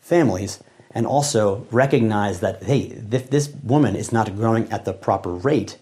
families 0.00 0.62
and 0.90 1.06
also 1.06 1.66
recognize 1.70 2.40
that, 2.40 2.62
hey, 2.62 3.02
if 3.12 3.28
this 3.28 3.50
woman 3.62 3.94
is 3.94 4.10
not 4.10 4.34
growing 4.34 4.72
at 4.72 4.86
the 4.86 4.94
proper 4.94 5.30
rate, 5.30 5.76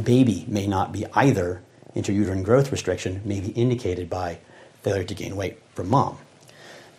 baby 0.00 0.44
may 0.46 0.68
not 0.68 0.92
be 0.92 1.04
either. 1.14 1.62
Intrauterine 1.96 2.44
growth 2.44 2.70
restriction 2.70 3.20
may 3.24 3.40
be 3.40 3.48
indicated 3.48 4.08
by 4.08 4.38
failure 4.82 5.02
to 5.02 5.14
gain 5.14 5.34
weight 5.34 5.58
from 5.74 5.88
mom. 5.88 6.16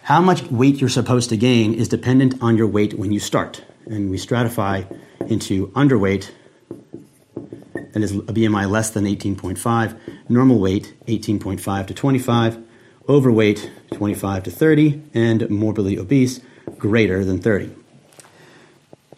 How 0.03 0.19
much 0.19 0.43
weight 0.51 0.81
you're 0.81 0.89
supposed 0.89 1.29
to 1.29 1.37
gain 1.37 1.73
is 1.73 1.87
dependent 1.87 2.43
on 2.43 2.57
your 2.57 2.67
weight 2.67 2.95
when 2.95 3.13
you 3.13 3.19
start. 3.21 3.63
And 3.85 4.11
we 4.11 4.17
stratify 4.17 4.85
into 5.25 5.67
underweight, 5.67 6.31
that 7.93 8.03
is 8.03 8.11
a 8.11 8.33
BMI 8.33 8.69
less 8.69 8.89
than 8.89 9.05
18.5, 9.05 9.97
normal 10.27 10.59
weight 10.59 10.93
18.5 11.07 11.87
to 11.87 11.93
25, 11.93 12.63
overweight 13.09 13.71
25 13.93 14.43
to 14.43 14.51
30, 14.51 15.01
and 15.13 15.49
morbidly 15.49 15.97
obese 15.97 16.39
greater 16.77 17.23
than 17.25 17.39
30. 17.39 17.71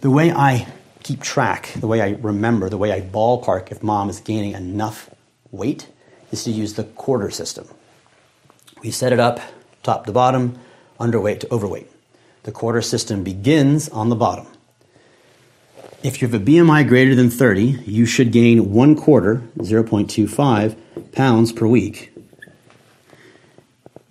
The 0.02 0.10
way 0.10 0.32
I 0.32 0.68
keep 1.04 1.22
track, 1.22 1.74
the 1.78 1.88
way 1.88 2.02
I 2.02 2.12
remember, 2.22 2.70
the 2.70 2.78
way 2.78 2.92
I 2.92 3.02
ballpark 3.02 3.72
if 3.72 3.84
mom 3.84 4.10
is 4.10 4.20
gaining 4.20 4.54
enough 4.54 5.10
weight 5.52 5.88
is 6.32 6.44
to 6.46 6.52
use 6.52 6.74
the 6.74 6.84
quarter 6.84 7.30
system. 7.30 7.68
We 8.82 8.92
set 8.92 9.14
it 9.14 9.20
up 9.20 9.40
top 9.84 10.06
to 10.06 10.12
bottom, 10.12 10.58
underweight 11.00 11.42
to 11.42 11.54
overweight. 11.54 11.90
The 12.44 12.52
quarter 12.52 12.82
system 12.82 13.24
begins 13.24 13.90
on 13.90 14.10
the 14.10 14.16
bottom. 14.16 14.48
If 16.04 16.22
you 16.22 16.28
have 16.28 16.42
a 16.42 16.44
BMI 16.44 16.88
greater 16.88 17.16
than 17.16 17.30
30, 17.30 17.84
you 17.86 18.06
should 18.06 18.32
gain 18.32 18.74
one 18.74 18.96
quarter, 18.96 19.42
0.25 19.60 20.76
pounds 21.14 21.54
per 21.54 21.66
week. 21.66 22.13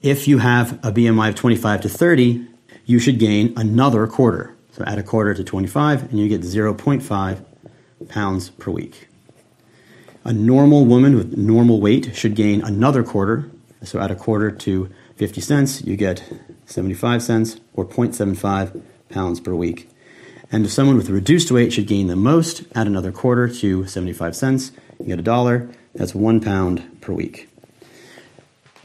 If 0.03 0.27
you 0.27 0.39
have 0.39 0.73
a 0.85 0.91
BMI 0.91 1.29
of 1.29 1.35
25 1.37 1.83
to 1.83 1.89
30, 1.89 2.45
you 2.85 2.99
should 2.99 3.21
gain 3.21 3.53
another 3.57 4.09
quarter. 4.09 4.57
So 4.73 4.83
add 4.85 4.99
a 4.99 5.03
quarter 5.05 5.33
to 5.33 5.45
25 5.45 6.11
and 6.11 6.19
you 6.19 6.29
get 6.29 6.41
0.5 6.41 7.45
pounds 8.09 8.51
per 8.51 8.73
week. 8.73 9.07
A 10.25 10.33
normal 10.33 10.87
woman 10.87 11.15
with 11.15 11.37
normal 11.37 11.81
weight 11.81 12.17
should 12.17 12.35
gain 12.35 12.63
another 12.63 13.05
quarter. 13.05 13.49
So 13.85 14.01
add 14.01 14.11
a 14.11 14.17
quarter 14.17 14.51
to 14.51 14.91
50 15.17 15.41
cents, 15.41 15.83
you 15.83 15.97
get 15.97 16.25
75 16.67 17.23
cents 17.23 17.61
or 17.75 17.85
0.75 17.85 18.83
pounds 19.09 19.39
per 19.39 19.55
week. 19.55 19.89
And 20.51 20.65
if 20.65 20.73
someone 20.73 20.97
with 20.97 21.11
reduced 21.11 21.53
weight 21.53 21.73
should 21.73 21.87
gain 21.87 22.09
the 22.09 22.17
most, 22.17 22.65
add 22.75 22.89
another 22.89 23.13
quarter 23.13 23.47
to 23.47 23.87
75 23.87 24.35
cents, 24.35 24.73
you 24.99 25.07
get 25.07 25.21
a 25.21 25.23
dollar. 25.23 25.71
That's 25.95 26.13
one 26.13 26.41
pound 26.41 27.01
per 27.01 27.13
week. 27.13 27.52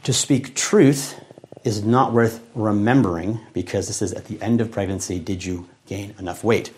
To 0.04 0.12
speak 0.12 0.54
truth 0.54 1.20
is 1.64 1.84
not 1.84 2.12
worth 2.12 2.40
remembering 2.54 3.40
because 3.52 3.86
this 3.88 4.00
is 4.00 4.12
at 4.12 4.26
the 4.26 4.40
end 4.40 4.60
of 4.60 4.70
pregnancy. 4.70 5.18
Did 5.18 5.44
you 5.44 5.68
gain 5.86 6.14
enough 6.18 6.42
weight? 6.42 6.70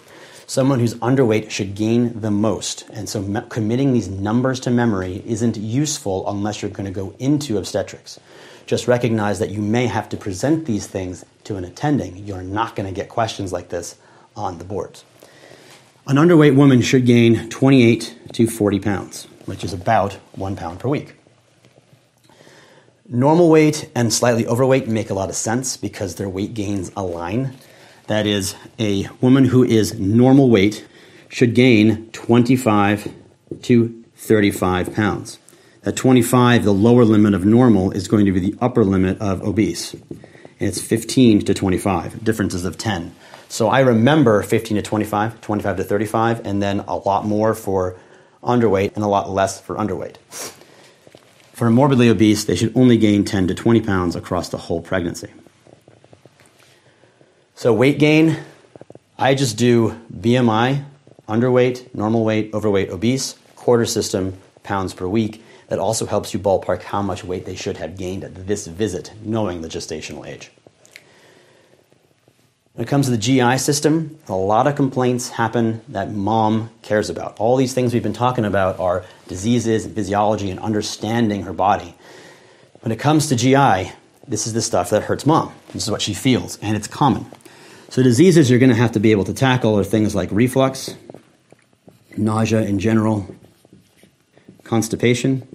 Someone 0.47 0.81
who's 0.81 0.95
underweight 0.95 1.49
should 1.51 1.77
gain 1.77 2.21
the 2.21 2.31
most. 2.33 2.89
And 2.93 3.09
so 3.09 3.23
me- 3.23 3.43
committing 3.51 3.93
these 3.93 4.09
numbers 4.09 4.59
to 4.61 4.71
memory 4.71 5.23
isn't 5.25 5.57
useful 5.57 6.29
unless 6.29 6.61
you're 6.61 6.73
going 6.73 6.87
to 6.87 6.91
go 6.91 7.15
into 7.21 7.57
obstetrics. 7.57 8.19
Just 8.67 8.89
recognize 8.89 9.39
that 9.39 9.51
you 9.51 9.63
may 9.63 9.87
have 9.87 10.09
to 10.09 10.17
present 10.17 10.67
these 10.67 10.89
things 10.89 11.25
to 11.45 11.57
an 11.57 11.65
attending. 11.65 12.27
You're 12.27 12.43
not 12.43 12.75
going 12.75 12.89
to 12.89 12.95
get 12.95 13.09
questions 13.09 13.53
like 13.53 13.69
this 13.69 13.97
on 14.35 14.59
the 14.59 14.65
boards. 14.65 15.05
An 16.09 16.17
underweight 16.17 16.57
woman 16.57 16.81
should 16.81 17.07
gain 17.07 17.49
28 17.49 18.19
to 18.33 18.49
40 18.49 18.81
pounds, 18.81 19.29
which 19.47 19.63
is 19.63 19.73
about 19.73 20.15
one 20.33 20.57
pound 20.57 20.81
per 20.81 20.89
week. 20.89 21.15
Normal 23.13 23.49
weight 23.49 23.91
and 23.93 24.13
slightly 24.13 24.47
overweight 24.47 24.87
make 24.87 25.11
a 25.11 25.15
lot 25.15 25.31
of 25.31 25.35
sense 25.35 25.77
because 25.77 26.15
their 26.15 26.29
weight 26.29 26.55
gains 26.55 26.93
align. 26.97 27.57
That 28.07 28.25
is, 28.25 28.55
a 28.79 29.09
woman 29.21 29.47
who 29.47 29.65
is 29.65 29.99
normal 29.99 30.49
weight 30.49 30.87
should 31.29 31.57
gain 31.57 32.09
25 32.13 33.13
to 33.63 34.05
35 34.15 34.95
pounds. 34.95 35.41
At 35.85 35.97
25, 35.97 36.63
the 36.63 36.71
lower 36.71 37.05
limit 37.05 37.35
of 37.35 37.45
normal 37.45 37.91
is 37.91 38.07
going 38.07 38.27
to 38.27 38.33
be 38.33 38.39
the 38.39 38.55
upper 38.61 38.85
limit 38.85 39.21
of 39.21 39.43
obese. 39.43 39.93
And 39.95 40.69
it's 40.69 40.81
15 40.81 41.45
to 41.47 41.53
25, 41.53 42.23
differences 42.23 42.65
of 42.65 42.79
10. 42.79 43.13
So 43.49 43.71
I 43.71 43.81
remember 43.81 44.45
15 44.45 44.77
to 44.77 44.83
25, 44.83 45.41
25 45.41 45.77
to 45.79 45.83
35, 45.83 46.47
and 46.47 46.63
then 46.63 46.79
a 46.87 46.95
lot 46.95 47.25
more 47.25 47.55
for 47.55 47.99
underweight 48.41 48.95
and 48.95 49.03
a 49.03 49.09
lot 49.09 49.29
less 49.29 49.61
for 49.61 49.75
underweight. 49.75 50.15
For 51.61 51.67
a 51.67 51.71
morbidly 51.71 52.09
obese, 52.09 52.45
they 52.45 52.57
should 52.57 52.75
only 52.75 52.97
gain 52.97 53.23
10 53.27 53.49
to 53.49 53.55
20 53.55 53.83
pounds 53.83 54.17
across 54.17 54.49
the 54.49 54.57
whole 54.57 54.81
pregnancy. 54.81 55.29
So, 57.55 57.75
weight 57.75 57.99
gain, 57.99 58.39
I 59.19 59.35
just 59.35 59.59
do 59.59 59.95
BMI, 60.11 60.83
underweight, 61.29 61.95
normal 61.95 62.25
weight, 62.25 62.55
overweight, 62.55 62.89
obese, 62.89 63.35
quarter 63.57 63.85
system, 63.85 64.39
pounds 64.63 64.95
per 64.95 65.07
week. 65.07 65.45
That 65.69 65.79
also 65.79 66.07
helps 66.07 66.33
you 66.33 66.41
ballpark 66.41 66.81
how 66.81 67.03
much 67.03 67.25
weight 67.25 67.45
they 67.45 67.57
should 67.57 67.77
have 67.77 67.99
gained 67.99 68.25
at 68.25 68.47
this 68.47 68.67
visit, 68.67 69.13
knowing 69.23 69.61
the 69.61 69.69
gestational 69.69 70.27
age. 70.27 70.51
When 72.81 72.87
it 72.87 72.89
comes 72.89 73.05
to 73.09 73.11
the 73.11 73.19
GI 73.19 73.59
system, 73.59 74.19
a 74.27 74.33
lot 74.33 74.67
of 74.67 74.75
complaints 74.75 75.29
happen 75.29 75.83
that 75.89 76.13
mom 76.13 76.71
cares 76.81 77.11
about. 77.11 77.39
All 77.39 77.57
these 77.57 77.75
things 77.75 77.93
we've 77.93 78.03
been 78.03 78.15
talking 78.15 78.47
about 78.47 78.81
are 78.81 79.05
diseases 79.29 79.85
and 79.85 79.95
physiology 79.95 80.51
and 80.51 80.59
understanding 80.59 81.43
her 81.43 81.53
body. 81.53 81.95
When 82.81 82.91
it 82.91 82.99
comes 82.99 83.27
to 83.27 83.37
GI, 83.37 83.93
this 84.27 84.47
is 84.47 84.55
the 84.55 84.63
stuff 84.63 84.89
that 84.89 85.03
hurts 85.03 85.27
mom. 85.27 85.53
This 85.75 85.83
is 85.83 85.91
what 85.91 86.01
she 86.01 86.15
feels, 86.15 86.57
and 86.63 86.75
it's 86.75 86.87
common. 86.87 87.27
So, 87.91 88.03
diseases 88.03 88.49
you're 88.49 88.59
going 88.59 88.71
to 88.71 88.77
have 88.77 88.93
to 88.93 88.99
be 88.99 89.11
able 89.11 89.25
to 89.25 89.35
tackle 89.35 89.79
are 89.79 89.85
things 89.85 90.15
like 90.15 90.31
reflux, 90.33 90.95
nausea 92.17 92.63
in 92.63 92.79
general, 92.79 93.29
constipation, 94.65 95.47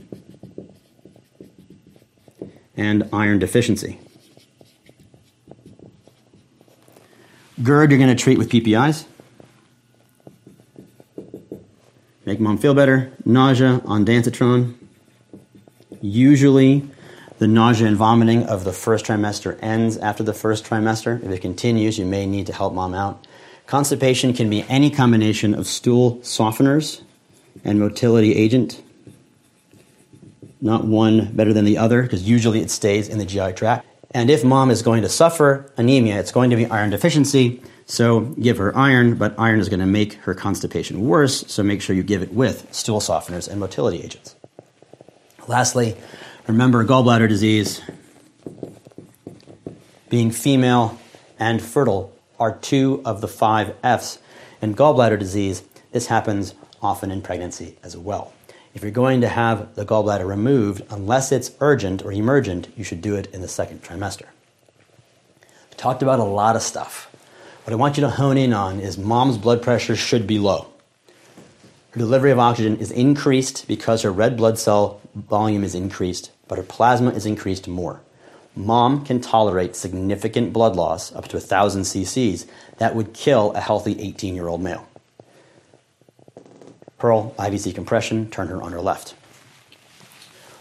and 2.78 3.10
iron 3.12 3.40
deficiency. 3.40 4.00
GERD, 7.64 7.92
you're 7.92 8.00
going 8.00 8.16
to 8.16 8.22
treat 8.22 8.38
with 8.38 8.50
PPIs. 8.50 9.06
Make 12.26 12.40
mom 12.40 12.58
feel 12.58 12.74
better. 12.74 13.14
Nausea 13.24 13.82
on 13.86 14.06
ondansetron. 14.06 14.76
Usually, 16.02 16.86
the 17.38 17.48
nausea 17.48 17.88
and 17.88 17.96
vomiting 17.96 18.44
of 18.44 18.66
the 18.66 18.74
first 18.74 19.06
trimester 19.06 19.58
ends 19.62 19.96
after 19.98 20.22
the 20.22 20.34
first 20.34 20.66
trimester. 20.66 21.24
If 21.24 21.32
it 21.32 21.42
continues, 21.42 21.98
you 21.98 22.06
may 22.06 22.26
need 22.26 22.48
to 22.48 22.54
help 22.54 22.74
mom 22.74 22.94
out. 22.94 23.26
Constipation 23.68 24.34
can 24.34 24.50
be 24.50 24.66
any 24.68 24.90
combination 24.90 25.54
of 25.56 25.66
stool 25.66 26.18
softeners 26.18 27.02
and 27.64 27.80
motility 27.80 28.36
agent. 28.36 28.84
Not 30.60 30.84
one 30.84 31.34
better 31.34 31.54
than 31.54 31.64
the 31.64 31.78
other, 31.78 32.02
because 32.02 32.28
usually 32.28 32.60
it 32.60 32.70
stays 32.70 33.08
in 33.08 33.18
the 33.18 33.26
GI 33.26 33.54
tract. 33.54 33.86
And 34.16 34.30
if 34.30 34.46
mom 34.46 34.72
is 34.72 34.82
going 34.82 35.02
to 35.02 35.10
suffer 35.10 35.70
anemia, 35.76 36.18
it's 36.18 36.32
going 36.32 36.50
to 36.50 36.56
be 36.56 36.66
iron 36.68 36.90
deficiency. 36.90 37.62
So 37.86 38.22
give 38.22 38.60
her 38.60 38.76
iron, 38.76 39.16
but 39.16 39.36
iron 39.38 39.60
is 39.60 39.68
going 39.68 39.82
to 39.82 39.86
make 39.86 40.14
her 40.24 40.34
constipation 40.34 41.02
worse. 41.02 41.46
So 41.48 41.64
make 41.64 41.82
sure 41.82 41.98
you 41.98 42.02
give 42.02 42.24
it 42.24 42.32
with 42.32 42.74
stool 42.74 43.02
softeners 43.02 43.50
and 43.50 43.60
motility 43.60 44.02
agents. 44.02 44.38
Lastly, 45.50 45.98
remember 46.48 46.86
gallbladder 46.86 47.28
disease. 47.28 47.82
Being 50.10 50.32
female 50.32 50.98
and 51.38 51.62
fertile 51.62 52.18
are 52.40 52.58
two 52.58 53.02
of 53.04 53.20
the 53.20 53.28
five 53.28 53.76
F's. 53.84 54.20
In 54.62 54.76
gallbladder 54.76 55.20
disease, 55.20 55.62
this 55.92 56.08
happens 56.08 56.56
often 56.82 57.12
in 57.12 57.22
pregnancy 57.22 57.78
as 57.84 57.98
well. 57.98 58.32
If 58.76 58.84
you're 58.84 58.92
going 58.92 59.22
to 59.22 59.30
have 59.30 59.74
the 59.76 59.86
gallbladder 59.86 60.28
removed, 60.28 60.84
unless 60.90 61.32
it's 61.32 61.52
urgent 61.62 62.04
or 62.04 62.12
emergent, 62.12 62.68
you 62.76 62.84
should 62.84 63.02
do 63.02 63.16
it 63.16 63.28
in 63.34 63.40
the 63.42 63.48
second 63.48 63.82
trimester. 63.82 64.26
We 65.40 65.78
talked 65.78 66.04
about 66.04 66.20
a 66.20 66.26
lot 66.26 66.58
of 66.58 66.62
stuff. 66.62 67.10
What 67.64 67.72
I 67.72 67.78
want 67.78 67.96
you 67.96 68.02
to 68.02 68.10
hone 68.10 68.38
in 68.38 68.52
on 68.52 68.82
is 68.82 68.98
mom's 68.98 69.38
blood 69.38 69.62
pressure 69.62 69.96
should 69.96 70.28
be 70.28 70.40
low. 70.40 70.68
Her 71.92 72.00
delivery 72.00 72.32
of 72.32 72.40
oxygen 72.40 72.76
is 72.76 72.92
increased 72.92 73.66
because 73.66 74.02
her 74.02 74.12
red 74.12 74.36
blood 74.36 74.60
cell 74.60 75.00
volume 75.16 75.64
is 75.64 75.74
increased, 75.74 76.32
but 76.50 76.58
her 76.58 76.64
plasma 76.64 77.12
is 77.12 77.26
increased 77.26 77.70
more. 77.70 78.02
Mom 78.58 79.06
can 79.06 79.22
tolerate 79.22 79.78
significant 79.78 80.52
blood 80.52 80.76
loss, 80.76 81.16
up 81.16 81.30
to 81.30 81.38
1,000 81.38 81.84
cc's, 81.84 82.46
that 82.80 82.94
would 82.94 83.14
kill 83.14 83.54
a 83.54 83.62
healthy 83.62 83.98
18 84.02 84.36
year 84.36 84.50
old 84.50 84.62
male. 84.62 84.86
Pearl, 86.98 87.34
IVC 87.38 87.76
compression, 87.76 88.30
turn 88.30 88.48
her 88.48 88.62
on 88.62 88.72
her 88.72 88.82
left. 88.82 89.16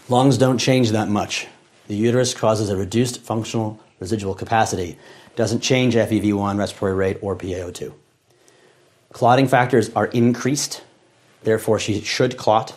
Lungs 0.08 0.36
don't 0.36 0.58
change 0.58 0.90
that 0.90 1.08
much. 1.08 1.46
The 1.86 1.94
uterus 1.94 2.34
causes 2.34 2.70
a 2.70 2.76
reduced 2.76 3.22
functional 3.22 3.80
residual 4.00 4.34
capacity, 4.34 4.98
doesn't 5.36 5.60
change 5.60 5.94
FEV1, 5.94 6.58
respiratory 6.58 6.94
rate, 6.94 7.18
or 7.22 7.36
PaO2. 7.36 7.92
Clotting 9.12 9.48
factors 9.48 9.90
are 9.90 10.06
increased, 10.06 10.82
therefore, 11.44 11.78
she 11.78 12.00
should 12.00 12.36
clot. 12.36 12.74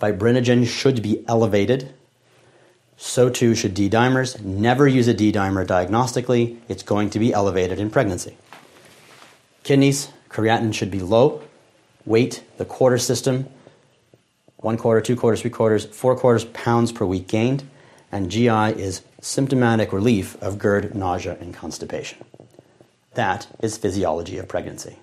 Fibrinogen 0.00 0.66
should 0.66 1.02
be 1.02 1.24
elevated. 1.26 1.92
So 2.96 3.28
too 3.28 3.54
should 3.54 3.74
D 3.74 3.90
dimers. 3.90 4.40
Never 4.42 4.86
use 4.86 5.08
a 5.08 5.14
D 5.14 5.32
dimer 5.32 5.66
diagnostically, 5.66 6.58
it's 6.68 6.82
going 6.82 7.10
to 7.10 7.18
be 7.18 7.32
elevated 7.32 7.80
in 7.80 7.90
pregnancy. 7.90 8.36
Kidneys, 9.64 10.10
creatinine 10.30 10.74
should 10.74 10.90
be 10.90 11.00
low 11.00 11.42
weight, 12.06 12.42
the 12.58 12.64
quarter 12.64 12.98
system, 12.98 13.48
one 14.58 14.76
quarter, 14.76 15.00
two 15.00 15.16
quarters, 15.16 15.40
three 15.40 15.50
quarters, 15.50 15.84
four 15.86 16.16
quarters 16.16 16.44
pounds 16.46 16.92
per 16.92 17.04
week 17.04 17.28
gained, 17.28 17.64
and 18.12 18.30
GI 18.30 18.48
is 18.48 19.02
symptomatic 19.20 19.92
relief 19.92 20.40
of 20.42 20.58
GERD, 20.58 20.94
nausea, 20.94 21.36
and 21.40 21.54
constipation. 21.54 22.24
That 23.14 23.46
is 23.62 23.76
physiology 23.76 24.38
of 24.38 24.48
pregnancy. 24.48 24.96